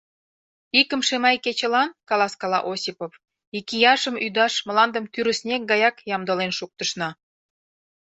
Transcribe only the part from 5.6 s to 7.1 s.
гаяк ямдылен шуктышна.